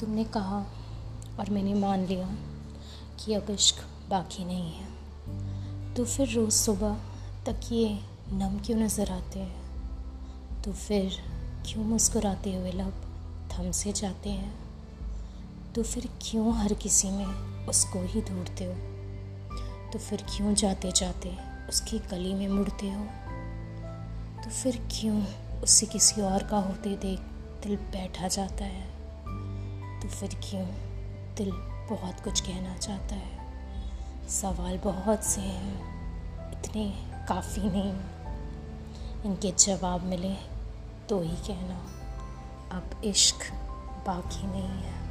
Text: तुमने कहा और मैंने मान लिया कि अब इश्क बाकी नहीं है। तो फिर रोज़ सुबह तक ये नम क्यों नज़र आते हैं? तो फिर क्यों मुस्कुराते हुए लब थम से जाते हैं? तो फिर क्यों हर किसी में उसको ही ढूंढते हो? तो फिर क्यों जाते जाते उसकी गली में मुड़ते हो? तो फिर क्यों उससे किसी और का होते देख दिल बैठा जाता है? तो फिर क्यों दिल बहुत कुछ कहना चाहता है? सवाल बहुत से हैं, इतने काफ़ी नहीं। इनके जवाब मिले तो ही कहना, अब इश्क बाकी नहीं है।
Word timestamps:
तुमने 0.00 0.24
कहा 0.24 0.66
और 1.40 1.50
मैंने 1.50 1.74
मान 1.74 2.06
लिया 2.06 2.30
कि 3.18 3.34
अब 3.34 3.50
इश्क 3.50 3.76
बाकी 4.10 4.44
नहीं 4.44 4.72
है। 4.72 4.96
तो 5.94 6.04
फिर 6.04 6.28
रोज़ 6.28 6.54
सुबह 6.54 6.94
तक 7.46 7.60
ये 7.72 8.00
नम 8.32 8.58
क्यों 8.66 8.78
नज़र 8.78 9.10
आते 9.10 9.38
हैं? 9.38 9.66
तो 10.62 10.72
फिर 10.72 11.12
क्यों 11.66 11.84
मुस्कुराते 11.84 12.56
हुए 12.56 12.72
लब 12.72 12.94
थम 13.52 13.70
से 13.70 13.92
जाते 13.92 14.30
हैं? 14.30 14.54
तो 15.72 15.82
फिर 15.82 16.08
क्यों 16.22 16.54
हर 16.54 16.74
किसी 16.74 17.10
में 17.10 17.26
उसको 17.66 18.02
ही 18.06 18.22
ढूंढते 18.22 18.64
हो? 18.64 18.72
तो 19.92 19.98
फिर 19.98 20.22
क्यों 20.22 20.54
जाते 20.54 20.92
जाते 20.92 21.36
उसकी 21.68 21.98
गली 21.98 22.34
में 22.34 22.48
मुड़ते 22.48 22.90
हो? 22.90 23.25
तो 24.46 24.50
फिर 24.50 24.88
क्यों 24.90 25.24
उससे 25.62 25.86
किसी 25.86 26.20
और 26.20 26.42
का 26.42 26.58
होते 26.58 26.90
देख 26.96 27.20
दिल 27.62 27.76
बैठा 27.76 28.28
जाता 28.28 28.64
है? 28.64 28.86
तो 30.00 30.08
फिर 30.08 30.28
क्यों 30.28 30.66
दिल 31.36 31.50
बहुत 31.90 32.20
कुछ 32.20 32.40
कहना 32.40 32.76
चाहता 32.76 33.14
है? 33.14 34.28
सवाल 34.28 34.78
बहुत 34.78 35.24
से 35.24 35.40
हैं, 35.40 35.74
इतने 36.52 37.06
काफ़ी 37.28 37.62
नहीं। 37.62 37.92
इनके 39.24 39.50
जवाब 39.50 40.02
मिले 40.02 40.34
तो 41.08 41.20
ही 41.20 41.36
कहना, 41.36 41.78
अब 42.78 43.02
इश्क 43.04 43.52
बाकी 44.06 44.46
नहीं 44.46 44.82
है। 44.82 45.05